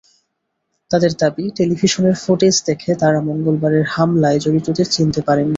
তাঁদের 0.91 1.11
দাবি, 1.13 1.45
টেলিভিশনের 1.55 2.15
ফুটেজ 2.15 2.55
দেখে 2.65 2.91
তাঁরা 2.95 3.19
মঙ্গলবারের 3.21 3.85
হামলায় 3.89 4.39
জড়িতদের 4.39 4.87
চিনতে 4.91 5.21
পারেননি। 5.21 5.49